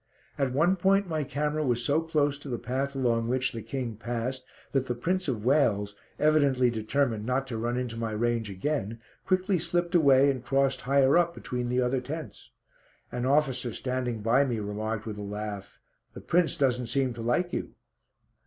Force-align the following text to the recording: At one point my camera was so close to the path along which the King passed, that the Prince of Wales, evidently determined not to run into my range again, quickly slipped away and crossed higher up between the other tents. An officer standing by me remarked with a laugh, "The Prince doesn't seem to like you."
At 0.35 0.51
one 0.51 0.77
point 0.77 1.07
my 1.07 1.23
camera 1.23 1.63
was 1.63 1.85
so 1.85 2.01
close 2.01 2.39
to 2.39 2.49
the 2.49 2.57
path 2.57 2.95
along 2.95 3.27
which 3.27 3.51
the 3.51 3.61
King 3.61 3.97
passed, 3.97 4.43
that 4.71 4.87
the 4.87 4.95
Prince 4.95 5.27
of 5.27 5.45
Wales, 5.45 5.93
evidently 6.17 6.71
determined 6.71 7.23
not 7.23 7.45
to 7.45 7.57
run 7.59 7.77
into 7.77 7.97
my 7.97 8.11
range 8.13 8.49
again, 8.49 8.99
quickly 9.27 9.59
slipped 9.59 9.93
away 9.93 10.31
and 10.31 10.43
crossed 10.43 10.81
higher 10.81 11.19
up 11.19 11.35
between 11.35 11.69
the 11.69 11.81
other 11.81 12.01
tents. 12.01 12.49
An 13.11 13.27
officer 13.27 13.73
standing 13.73 14.23
by 14.23 14.43
me 14.43 14.57
remarked 14.59 15.05
with 15.05 15.19
a 15.19 15.21
laugh, 15.21 15.79
"The 16.15 16.21
Prince 16.21 16.57
doesn't 16.57 16.87
seem 16.87 17.13
to 17.13 17.21
like 17.21 17.53
you." 17.53 17.75